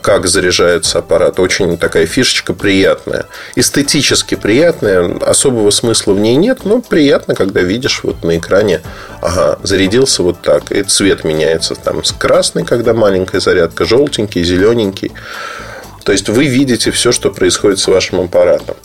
как 0.00 0.26
заряжается 0.26 0.98
аппарат. 0.98 1.38
Очень 1.38 1.76
такая 1.76 2.06
фишечка 2.06 2.54
приятная. 2.54 3.26
Эстетически 3.54 4.34
приятная. 4.34 5.18
Особого 5.20 5.70
смысла 5.70 6.14
в 6.14 6.20
ней 6.20 6.36
нет, 6.36 6.64
но 6.64 6.80
приятно, 6.80 7.34
когда 7.34 7.60
видишь 7.60 8.00
вот 8.02 8.24
на 8.24 8.38
экране, 8.38 8.80
ага, 9.20 9.58
зарядился 9.62 10.22
вот 10.22 10.40
так. 10.42 10.70
И 10.72 10.82
цвет 10.82 11.24
меняется 11.24 11.74
там 11.74 12.04
с 12.04 12.12
красный, 12.12 12.64
когда 12.64 12.94
маленькая 12.94 13.40
зарядка, 13.40 13.84
желтенький, 13.84 14.42
зелененький. 14.42 15.12
То 16.04 16.12
есть 16.12 16.28
вы 16.28 16.46
видите 16.46 16.90
все, 16.90 17.12
что 17.12 17.30
происходит 17.30 17.78
с 17.78 17.86
вашим 17.86 18.20
аппаратом. 18.20 18.76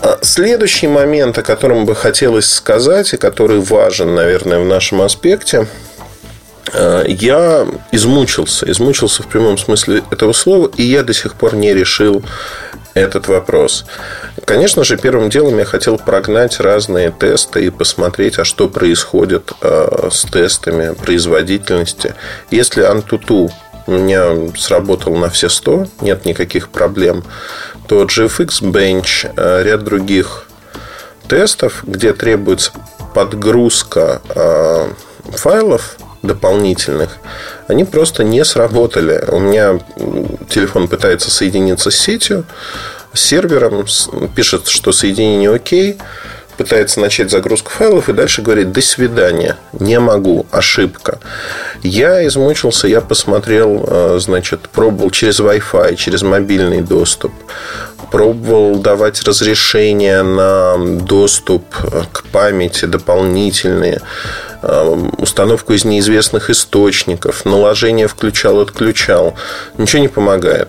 А 0.00 0.18
следующий 0.22 0.88
момент, 0.88 1.38
о 1.38 1.42
котором 1.42 1.86
бы 1.86 1.94
хотелось 1.94 2.52
сказать, 2.52 3.12
и 3.14 3.16
который 3.16 3.60
важен, 3.60 4.14
наверное, 4.14 4.58
в 4.58 4.64
нашем 4.64 5.02
аспекте, 5.02 5.66
э, 6.72 7.04
я 7.08 7.66
измучился, 7.92 8.70
измучился 8.70 9.22
в 9.22 9.26
прямом 9.26 9.56
смысле 9.56 10.02
этого 10.10 10.32
слова, 10.32 10.70
и 10.76 10.82
я 10.82 11.02
до 11.02 11.14
сих 11.14 11.34
пор 11.34 11.54
не 11.54 11.72
решил 11.72 12.22
этот 12.94 13.28
вопрос. 13.28 13.84
Конечно 14.44 14.84
же, 14.84 14.96
первым 14.96 15.28
делом 15.28 15.58
я 15.58 15.64
хотел 15.64 15.98
прогнать 15.98 16.60
разные 16.60 17.10
тесты 17.10 17.66
и 17.66 17.70
посмотреть, 17.70 18.38
а 18.38 18.44
что 18.44 18.68
происходит 18.68 19.52
э, 19.60 20.08
с 20.10 20.22
тестами 20.22 20.94
производительности. 20.94 22.14
Если 22.50 22.84
Antutu 22.84 23.50
у 23.86 23.92
меня 23.92 24.52
сработал 24.56 25.16
на 25.16 25.28
все 25.28 25.48
100, 25.48 25.88
нет 26.00 26.24
никаких 26.24 26.68
проблем, 26.68 27.24
то 27.88 28.04
GFX 28.04 28.62
Bench, 28.62 29.30
э, 29.36 29.62
ряд 29.62 29.84
других 29.84 30.46
тестов, 31.28 31.82
где 31.84 32.12
требуется 32.12 32.72
подгрузка 33.14 34.20
э, 34.28 34.88
файлов 35.32 35.96
дополнительных, 36.22 37.18
они 37.68 37.84
просто 37.84 38.24
не 38.24 38.44
сработали. 38.44 39.24
У 39.28 39.38
меня 39.38 39.80
телефон 40.48 40.88
пытается 40.88 41.30
соединиться 41.30 41.90
с 41.90 41.96
сетью, 41.96 42.44
с 43.12 43.20
сервером, 43.20 43.86
пишет, 44.34 44.68
что 44.68 44.92
соединение 44.92 45.50
окей, 45.50 45.98
пытается 46.56 47.00
начать 47.00 47.30
загрузку 47.30 47.70
файлов 47.70 48.08
и 48.08 48.12
дальше 48.12 48.42
говорит 48.42 48.72
«до 48.72 48.80
свидания, 48.80 49.56
не 49.72 49.98
могу, 49.98 50.46
ошибка». 50.50 51.18
Я 51.82 52.26
измучился, 52.26 52.88
я 52.88 53.00
посмотрел, 53.00 53.84
э, 53.86 54.18
значит, 54.20 54.68
пробовал 54.68 55.10
через 55.10 55.40
Wi-Fi, 55.40 55.96
через 55.96 56.22
мобильный 56.22 56.80
доступ, 56.80 57.32
пробовал 58.10 58.76
давать 58.76 59.22
разрешения 59.22 60.22
на 60.22 60.76
доступ 61.00 61.64
к 62.12 62.24
памяти 62.32 62.84
дополнительные, 62.86 64.00
э, 64.00 64.00
установку 65.18 65.72
из 65.72 65.84
неизвестных 65.84 66.50
источников, 66.50 67.44
наложение 67.44 68.08
включал-отключал. 68.08 69.34
Ничего 69.78 70.02
не 70.02 70.08
помогает. 70.08 70.68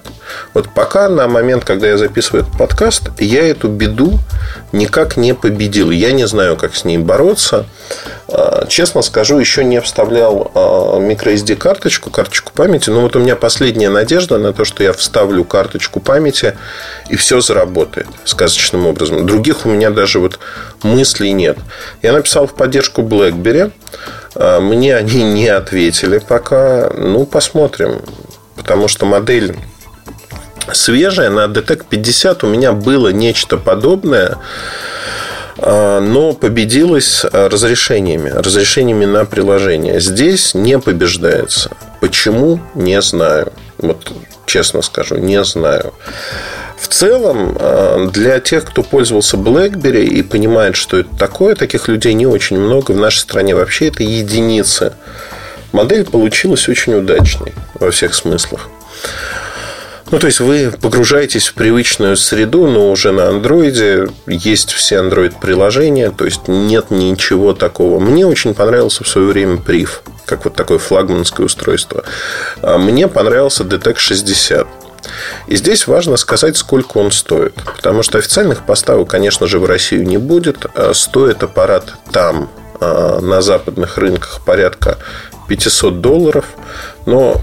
Вот 0.54 0.70
пока 0.74 1.08
на 1.08 1.28
момент, 1.28 1.64
когда 1.64 1.88
я 1.88 1.98
записываю 1.98 2.44
этот 2.44 2.58
подкаст, 2.58 3.10
я 3.20 3.48
эту 3.48 3.70
беду 3.70 4.20
никак 4.72 5.18
не 5.18 5.34
победил. 5.34 5.92
Я 5.92 6.12
не 6.12 6.28
знаю, 6.28 6.58
как 6.58 6.76
с 6.76 6.84
ней 6.84 6.98
бороться. 6.98 7.66
А, 8.28 8.66
честно 8.68 9.02
скажу, 9.02 9.38
еще 9.38 9.64
не 9.64 9.80
вставлял 9.82 10.52
а, 10.54 11.00
microSD 11.00 11.56
карточку, 11.56 12.10
карточку 12.10 12.52
памяти. 12.54 12.90
Но 12.90 13.02
вот 13.02 13.16
у 13.16 13.20
меня 13.20 13.36
последняя 13.36 13.90
надежда 13.90 14.38
на 14.38 14.54
то, 14.54 14.66
что 14.66 14.84
я 14.84 14.94
вставлю 14.94 15.44
карточку 15.44 16.00
памяти 16.00 16.56
и 17.10 17.16
все 17.16 17.40
заработает 17.40 18.08
сказочным 18.24 18.88
образом. 18.88 19.26
Других 19.26 19.66
у 19.66 19.70
меня 19.70 19.92
даже 19.92 20.20
вот 20.20 20.40
мыслей 20.82 21.34
нет. 21.34 21.58
Я 22.02 22.14
написал 22.14 22.48
в 22.48 22.56
поддержку 22.56 23.02
BlackBerry. 23.02 23.72
А, 24.36 24.60
мне 24.60 24.96
они 24.96 25.24
не 25.24 25.48
ответили 25.48 26.18
пока. 26.18 26.90
Ну, 26.96 27.26
посмотрим. 27.26 28.02
Потому 28.56 28.88
что 28.88 29.06
модель 29.06 29.56
свежая. 30.74 31.30
На 31.30 31.46
DTEC 31.46 31.86
50 31.88 32.44
у 32.44 32.48
меня 32.48 32.72
было 32.72 33.10
нечто 33.10 33.58
подобное 33.58 34.38
но 35.58 36.34
победилась 36.34 37.24
разрешениями, 37.24 38.30
разрешениями 38.30 39.06
на 39.06 39.26
приложение. 39.26 40.00
Здесь 40.00 40.54
не 40.54 40.80
побеждается. 40.80 41.72
Почему? 42.02 42.60
Не 42.76 43.02
знаю. 43.02 43.54
Вот 43.78 44.12
честно 44.46 44.82
скажу, 44.82 45.18
не 45.18 45.44
знаю. 45.44 45.94
В 46.78 46.88
целом, 46.88 47.58
а, 47.60 48.08
для 48.12 48.40
тех, 48.40 48.66
кто 48.66 48.84
пользовался 48.84 49.38
BlackBerry 49.38 50.04
и 50.04 50.22
понимает, 50.24 50.76
что 50.76 50.98
это 50.98 51.16
такое, 51.18 51.56
таких 51.56 51.88
людей 51.88 52.14
не 52.14 52.28
очень 52.28 52.58
много. 52.58 52.92
В 52.92 52.98
нашей 52.98 53.20
стране 53.20 53.56
вообще 53.56 53.88
это 53.88 54.04
единицы. 54.04 54.94
Модель 55.72 56.06
получилась 56.06 56.70
очень 56.70 56.94
удачной 56.94 57.54
во 57.76 57.92
всех 57.92 58.14
смыслах. 58.14 58.70
Ну, 60.16 60.20
то 60.20 60.28
есть 60.28 60.40
вы 60.40 60.72
погружаетесь 60.72 61.50
в 61.50 61.56
привычную 61.56 62.16
среду, 62.16 62.68
но 62.68 62.90
уже 62.90 63.12
на 63.12 63.28
андроиде 63.28 64.08
есть 64.28 64.72
все 64.72 65.02
Android-приложения, 65.02 66.10
то 66.10 66.24
есть 66.24 66.48
нет 66.48 66.90
ничего 66.90 67.54
такого. 67.54 68.00
Мне 68.00 68.26
очень 68.26 68.54
понравился 68.54 69.04
в 69.04 69.10
свое 69.10 69.28
время 69.28 69.58
Priv, 69.58 69.90
как 70.26 70.46
вот 70.46 70.56
такое 70.56 70.78
флагманское 70.78 71.46
устройство. 71.46 72.06
А 72.62 72.78
мне 72.78 73.10
понравился 73.10 73.66
DTEC 73.66 73.98
60. 73.98 74.66
И 75.48 75.56
здесь 75.58 75.86
важно 75.86 76.16
сказать, 76.16 76.56
сколько 76.56 76.98
он 77.00 77.12
стоит. 77.12 77.54
Потому 77.76 78.02
что 78.02 78.18
официальных 78.18 78.66
поставок, 78.66 79.10
конечно 79.10 79.48
же, 79.48 79.60
в 79.60 79.66
Россию 79.66 80.08
не 80.08 80.18
будет. 80.18 80.66
А 80.76 80.94
стоит 80.94 81.44
аппарат 81.44 81.94
там, 82.14 82.50
а, 82.80 83.20
на 83.20 83.42
западных 83.42 83.98
рынках, 83.98 84.40
порядка 84.46 84.98
500 85.48 86.02
долларов. 86.02 86.46
Но 87.06 87.42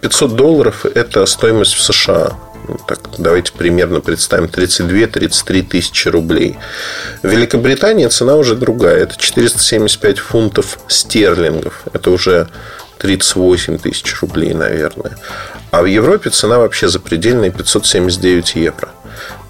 500 0.00 0.36
долларов– 0.36 0.86
это 0.94 1.26
стоимость 1.26 1.74
в 1.74 1.82
США. 1.82 2.36
Ну, 2.68 2.78
так, 2.86 3.00
давайте 3.18 3.52
примерно 3.52 4.00
представим 4.00 4.46
32-33 4.46 5.62
тысячи 5.62 6.08
рублей. 6.08 6.58
В 7.22 7.28
Великобритании 7.28 8.06
цена 8.06 8.36
уже 8.36 8.54
другая. 8.54 9.02
Это 9.02 9.16
475 9.16 10.18
фунтов 10.18 10.78
стерлингов. 10.86 11.82
Это 11.92 12.10
уже 12.10 12.48
38 12.98 13.78
тысяч 13.78 14.20
рублей, 14.20 14.54
наверное. 14.54 15.16
А 15.72 15.82
в 15.82 15.86
Европе 15.86 16.30
цена 16.30 16.58
вообще 16.58 16.86
запредельная 16.86 17.50
579 17.50 18.54
евро. 18.54 18.90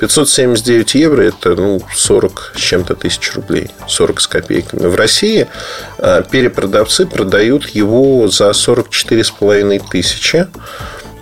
579 0.03 0.97
евро 0.97 1.23
это 1.23 1.55
ну, 1.55 1.81
40 1.95 2.55
с 2.57 2.59
чем-то 2.59 2.97
тысяч 2.97 3.35
рублей. 3.37 3.71
40 3.87 4.21
с 4.21 4.27
копейками. 4.27 4.89
В 4.89 4.97
России 4.97 5.47
а, 5.99 6.23
перепродавцы 6.23 7.07
продают 7.07 7.69
его 7.69 8.27
за 8.27 8.51
44,5 8.51 9.83
тысячи. 9.89 10.49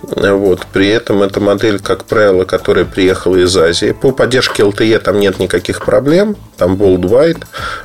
Вот. 0.01 0.65
При 0.73 0.87
этом 0.87 1.21
эта 1.21 1.39
модель, 1.39 1.79
как 1.79 2.05
правило, 2.05 2.43
которая 2.43 2.85
приехала 2.85 3.35
из 3.35 3.55
Азии. 3.55 3.91
По 3.91 4.11
поддержке 4.11 4.63
LTE 4.63 4.97
там 4.97 5.19
нет 5.19 5.37
никаких 5.37 5.85
проблем. 5.85 6.35
Там 6.57 6.73
worldwide. 6.73 7.43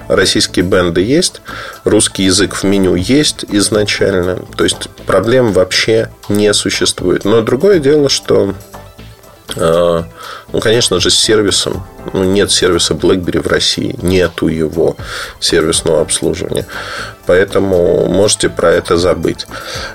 Российские 0.09 0.65
бенды 0.65 1.03
есть. 1.03 1.43
Русский 1.85 2.23
язык 2.23 2.55
в 2.55 2.65
меню 2.65 2.95
есть 2.95 3.45
изначально. 3.51 4.39
То 4.57 4.65
есть 4.65 4.89
проблем 5.05 5.53
вообще 5.53 6.09
не 6.31 6.55
существует. 6.55 7.27
Но 7.27 7.43
другое 7.43 7.81
дело, 7.81 8.09
что 8.09 8.55
ну, 9.55 10.61
конечно 10.61 11.01
же, 11.01 11.11
с 11.11 11.15
сервисом. 11.15 11.87
Ну, 12.13 12.25
нет 12.25 12.51
сервиса 12.51 12.95
BlackBerry 12.95 13.41
в 13.41 13.47
России. 13.47 13.97
Нету 14.03 14.49
его 14.49 14.97
сервисного 15.41 16.01
обслуживания. 16.01 16.67
Поэтому 17.27 18.07
можете 18.07 18.49
про 18.49 18.73
это 18.73 18.97
забыть. 18.97 19.47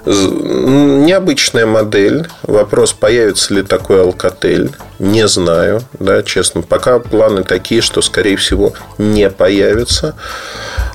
Необычная 0.06 1.66
модель. 1.66 2.28
Вопрос, 2.44 2.94
появится 2.94 3.54
ли 3.54 3.64
такой 3.64 4.00
Alcatel. 4.00 4.74
Не 5.00 5.28
знаю, 5.28 5.82
да, 6.00 6.24
честно. 6.24 6.62
Пока 6.62 7.00
планы 7.00 7.44
такие, 7.44 7.82
что, 7.82 8.02
скорее 8.02 8.38
всего, 8.38 8.74
не 8.98 9.30
появится. 9.30 10.16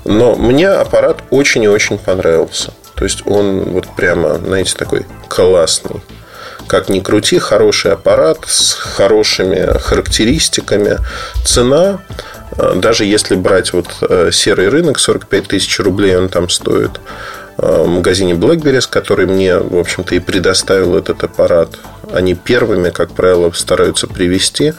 Но 0.05 0.35
мне 0.37 0.69
аппарат 0.69 1.19
очень 1.31 1.65
и 1.65 1.69
очень 1.69 1.99
понравился. 1.99 2.73
То 2.95 3.05
есть 3.05 3.27
он 3.27 3.65
вот 3.65 3.87
прямо, 3.97 4.39
знаете, 4.39 4.75
такой 4.77 5.07
классный 5.29 6.01
как 6.67 6.89
ни 6.89 7.01
крути, 7.01 7.39
хороший 7.39 7.93
аппарат 7.93 8.39
с 8.47 8.73
хорошими 8.73 9.79
характеристиками. 9.79 10.99
Цена, 11.45 12.01
э, 12.59 12.75
даже 12.77 13.05
если 13.05 13.37
брать 13.37 13.73
вот 13.73 13.87
э, 14.03 14.31
серый 14.33 14.69
рынок, 14.69 14.99
45 14.99 15.49
тысяч 15.49 15.79
рублей 15.81 16.17
он 16.17 16.29
там 16.29 16.49
стоит, 16.49 17.01
э, 17.59 17.83
в 17.83 17.89
магазине 17.89 18.35
Blackberry, 18.35 18.85
который 18.89 19.27
мне, 19.27 19.57
в 19.57 19.79
общем-то, 19.79 20.15
и 20.15 20.19
предоставил 20.19 20.97
этот 20.97 21.25
аппарат. 21.25 21.71
Они 22.13 22.35
первыми, 22.35 22.91
как 22.91 23.13
правило, 23.13 23.51
стараются 23.53 24.07
привести. 24.07 24.75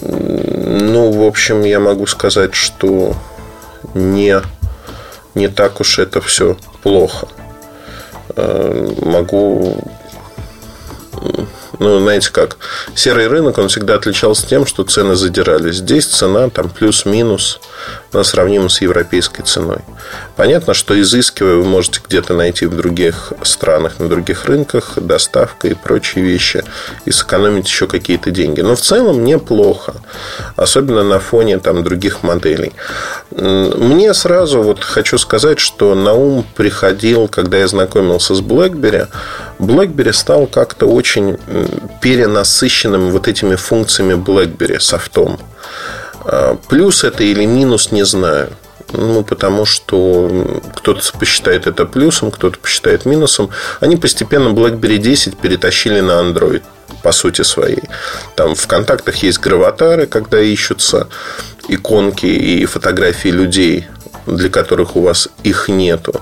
Ну, 0.00 1.10
в 1.10 1.22
общем, 1.24 1.62
я 1.64 1.78
могу 1.78 2.06
сказать, 2.06 2.54
что 2.54 3.14
не, 3.94 4.40
не 5.34 5.48
так 5.48 5.80
уж 5.80 5.98
это 5.98 6.20
все 6.20 6.56
плохо. 6.82 7.28
Могу 8.34 9.84
ну, 11.78 12.00
знаете 12.00 12.30
как, 12.30 12.56
серый 12.94 13.26
рынок, 13.26 13.58
он 13.58 13.68
всегда 13.68 13.94
отличался 13.94 14.46
тем, 14.46 14.66
что 14.66 14.84
цены 14.84 15.14
задирались. 15.14 15.76
Здесь 15.76 16.06
цена 16.06 16.48
там 16.50 16.68
плюс-минус 16.68 17.60
она 18.14 18.24
сравнима 18.24 18.68
с 18.68 18.80
европейской 18.80 19.42
ценой. 19.42 19.78
Понятно, 20.36 20.74
что 20.74 20.98
изыскивая 21.00 21.56
вы 21.56 21.64
можете 21.64 22.00
где-то 22.06 22.34
найти 22.34 22.66
в 22.66 22.76
других 22.76 23.32
странах, 23.42 23.98
на 23.98 24.08
других 24.08 24.44
рынках, 24.44 24.92
доставка 24.96 25.68
и 25.68 25.74
прочие 25.74 26.24
вещи, 26.24 26.64
и 27.04 27.10
сэкономить 27.10 27.66
еще 27.66 27.86
какие-то 27.86 28.30
деньги. 28.30 28.60
Но 28.60 28.76
в 28.76 28.80
целом 28.80 29.24
неплохо, 29.24 29.94
особенно 30.56 31.02
на 31.02 31.18
фоне 31.18 31.58
там, 31.58 31.82
других 31.82 32.22
моделей. 32.22 32.72
Мне 33.30 34.14
сразу 34.14 34.62
вот 34.62 34.82
хочу 34.84 35.18
сказать, 35.18 35.58
что 35.58 35.94
на 35.94 36.12
ум 36.12 36.46
приходил, 36.54 37.28
когда 37.28 37.58
я 37.58 37.66
знакомился 37.66 38.34
с 38.34 38.40
BlackBerry, 38.40 39.08
BlackBerry 39.58 40.12
стал 40.12 40.46
как-то 40.46 40.86
очень 40.86 41.38
перенасыщенным 42.00 43.10
вот 43.10 43.28
этими 43.28 43.54
функциями 43.54 44.14
BlackBerry 44.14 44.80
софтом. 44.80 45.38
А, 46.24 46.56
плюс 46.68 47.04
это 47.04 47.24
или 47.24 47.44
минус, 47.44 47.92
не 47.92 48.04
знаю. 48.04 48.50
Ну, 48.92 49.24
потому 49.24 49.64
что 49.64 50.60
кто-то 50.76 51.00
посчитает 51.18 51.66
это 51.66 51.84
плюсом, 51.84 52.30
кто-то 52.30 52.58
посчитает 52.58 53.06
минусом. 53.06 53.50
Они 53.80 53.96
постепенно 53.96 54.48
BlackBerry 54.48 54.98
10 54.98 55.36
перетащили 55.38 56.00
на 56.00 56.20
Android 56.20 56.62
по 57.02 57.12
сути 57.12 57.42
своей. 57.42 57.82
Там 58.36 58.54
в 58.54 58.66
контактах 58.66 59.16
есть 59.16 59.40
граватары, 59.40 60.06
когда 60.06 60.40
ищутся 60.40 61.08
иконки 61.68 62.26
и 62.26 62.64
фотографии 62.66 63.28
людей, 63.28 63.88
для 64.26 64.48
которых 64.48 64.96
у 64.96 65.02
вас 65.02 65.28
их 65.42 65.68
нету. 65.68 66.20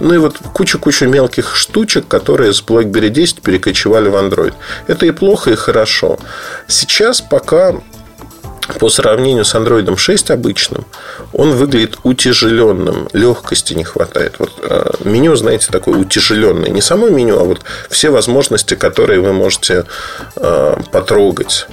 Ну 0.00 0.14
и 0.14 0.18
вот 0.18 0.38
куча-куча 0.52 1.06
мелких 1.06 1.56
штучек, 1.56 2.08
которые 2.08 2.52
с 2.52 2.62
BlackBerry 2.62 3.08
10 3.08 3.42
перекочевали 3.42 4.08
в 4.08 4.14
Android. 4.14 4.54
Это 4.86 5.06
и 5.06 5.10
плохо, 5.10 5.50
и 5.50 5.56
хорошо. 5.56 6.18
Сейчас 6.68 7.20
пока 7.20 7.74
по 8.78 8.88
сравнению 8.88 9.44
с 9.44 9.54
Android 9.54 9.94
6 9.96 10.30
обычным, 10.30 10.84
он 11.32 11.52
выглядит 11.52 11.98
утяжеленным, 12.02 13.08
легкости 13.12 13.74
не 13.74 13.84
хватает. 13.84 14.36
Вот 14.38 14.52
э, 14.62 14.90
меню, 15.04 15.36
знаете, 15.36 15.68
такое 15.70 15.96
утяжеленное. 15.96 16.70
Не 16.70 16.80
само 16.80 17.08
меню, 17.08 17.38
а 17.38 17.44
вот 17.44 17.60
все 17.90 18.10
возможности, 18.10 18.74
которые 18.74 19.20
вы 19.20 19.32
можете 19.32 19.84
э, 20.36 20.76
потрогать. 20.90 21.66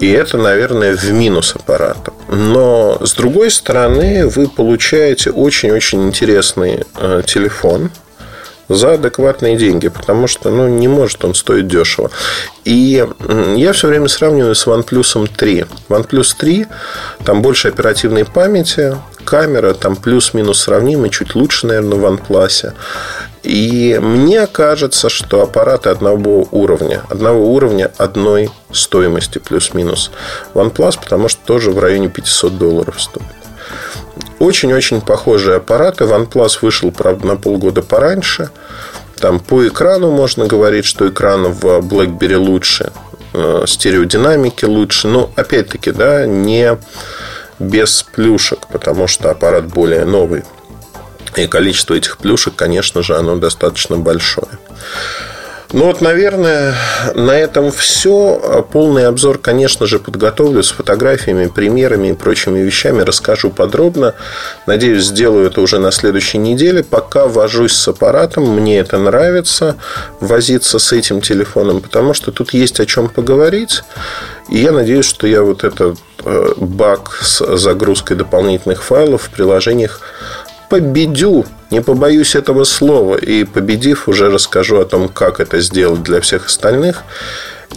И 0.00 0.10
это, 0.10 0.38
наверное, 0.38 0.96
в 0.96 1.10
минус 1.12 1.54
аппарата. 1.54 2.12
Но, 2.28 2.98
с 3.04 3.14
другой 3.14 3.50
стороны, 3.50 4.26
вы 4.26 4.48
получаете 4.48 5.30
очень-очень 5.30 6.08
интересный 6.08 6.84
э, 6.96 7.22
телефон 7.24 7.90
за 8.68 8.94
адекватные 8.94 9.56
деньги, 9.56 9.88
потому 9.88 10.26
что 10.26 10.50
ну, 10.50 10.68
не 10.68 10.88
может 10.88 11.24
он 11.24 11.34
стоить 11.34 11.68
дешево. 11.68 12.10
И 12.64 13.06
я 13.56 13.72
все 13.72 13.88
время 13.88 14.08
сравниваю 14.08 14.54
с 14.54 14.66
OnePlus 14.66 15.30
3. 15.36 15.66
OnePlus 15.88 16.34
3, 16.38 16.66
там 17.24 17.42
больше 17.42 17.68
оперативной 17.68 18.24
памяти, 18.24 18.96
камера 19.24 19.74
там 19.74 19.96
плюс-минус 19.96 20.62
сравнимы, 20.62 21.10
чуть 21.10 21.34
лучше, 21.34 21.66
наверное, 21.66 21.98
в 21.98 22.04
OnePlus. 22.04 22.72
И 23.44 23.98
мне 24.00 24.46
кажется, 24.46 25.10
что 25.10 25.42
аппараты 25.42 25.90
одного 25.90 26.48
уровня, 26.50 27.02
одного 27.10 27.52
уровня 27.52 27.92
одной 27.98 28.50
стоимости 28.72 29.38
плюс-минус. 29.38 30.10
OnePlus, 30.54 30.98
потому 30.98 31.28
что 31.28 31.44
тоже 31.44 31.70
в 31.70 31.78
районе 31.78 32.08
500 32.08 32.56
долларов 32.56 33.00
стоит. 33.00 33.26
Очень-очень 34.38 35.02
похожие 35.02 35.56
аппараты. 35.56 36.04
OnePlus 36.04 36.58
вышел, 36.62 36.90
правда, 36.90 37.26
на 37.26 37.36
полгода 37.36 37.82
пораньше. 37.82 38.48
Там 39.20 39.38
по 39.38 39.66
экрану 39.68 40.10
можно 40.10 40.46
говорить, 40.46 40.86
что 40.86 41.08
экран 41.08 41.52
в 41.52 41.64
BlackBerry 41.80 42.36
лучше, 42.36 42.92
э, 43.34 43.64
стереодинамики 43.66 44.64
лучше. 44.64 45.08
Но, 45.08 45.30
опять-таки, 45.36 45.92
да, 45.92 46.24
не 46.24 46.78
без 47.58 48.02
плюшек, 48.02 48.66
потому 48.68 49.06
что 49.06 49.30
аппарат 49.30 49.66
более 49.66 50.06
новый. 50.06 50.44
И 51.36 51.46
количество 51.46 51.94
этих 51.94 52.18
плюшек, 52.18 52.54
конечно 52.54 53.02
же, 53.02 53.16
оно 53.16 53.36
достаточно 53.36 53.96
большое. 53.96 54.58
Ну 55.74 55.86
вот, 55.86 56.00
наверное, 56.00 56.76
на 57.16 57.32
этом 57.32 57.72
все. 57.72 58.64
Полный 58.70 59.08
обзор, 59.08 59.38
конечно 59.38 59.86
же, 59.86 59.98
подготовлю 59.98 60.62
с 60.62 60.70
фотографиями, 60.70 61.48
примерами 61.48 62.08
и 62.10 62.12
прочими 62.12 62.60
вещами. 62.60 63.02
Расскажу 63.02 63.50
подробно. 63.50 64.14
Надеюсь, 64.68 65.06
сделаю 65.06 65.48
это 65.48 65.60
уже 65.60 65.80
на 65.80 65.90
следующей 65.90 66.38
неделе. 66.38 66.84
Пока 66.84 67.26
вожусь 67.26 67.72
с 67.72 67.88
аппаратом. 67.88 68.44
Мне 68.44 68.78
это 68.78 68.98
нравится, 68.98 69.74
возиться 70.20 70.78
с 70.78 70.92
этим 70.92 71.20
телефоном, 71.20 71.80
потому 71.80 72.14
что 72.14 72.30
тут 72.30 72.54
есть 72.54 72.78
о 72.78 72.86
чем 72.86 73.08
поговорить. 73.08 73.82
И 74.48 74.58
я 74.58 74.70
надеюсь, 74.70 75.06
что 75.06 75.26
я 75.26 75.42
вот 75.42 75.64
этот 75.64 75.98
э, 76.24 76.52
баг 76.56 77.18
с 77.20 77.56
загрузкой 77.56 78.16
дополнительных 78.16 78.84
файлов 78.84 79.22
в 79.22 79.30
приложениях 79.30 80.00
победю, 80.68 81.46
не 81.70 81.80
побоюсь 81.80 82.34
этого 82.34 82.64
слова. 82.64 83.16
И 83.16 83.44
победив, 83.44 84.08
уже 84.08 84.30
расскажу 84.30 84.80
о 84.80 84.84
том, 84.84 85.08
как 85.08 85.40
это 85.40 85.60
сделать 85.60 86.02
для 86.02 86.20
всех 86.20 86.46
остальных 86.46 87.04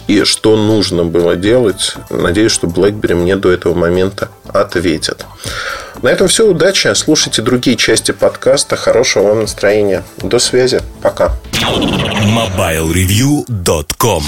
и 0.06 0.22
что 0.24 0.56
нужно 0.56 1.04
было 1.04 1.36
делать. 1.36 1.94
Надеюсь, 2.10 2.52
что 2.52 2.66
BlackBerry 2.66 3.14
мне 3.14 3.36
до 3.36 3.52
этого 3.52 3.74
момента 3.74 4.28
ответит. 4.46 5.24
На 6.02 6.08
этом 6.08 6.28
все. 6.28 6.48
Удачи. 6.48 6.90
Слушайте 6.94 7.42
другие 7.42 7.76
части 7.76 8.12
подкаста. 8.12 8.76
Хорошего 8.76 9.28
вам 9.28 9.40
настроения. 9.40 10.04
До 10.18 10.38
связи. 10.38 10.80
Пока. 11.02 11.32
MobileReview.com 11.52 14.22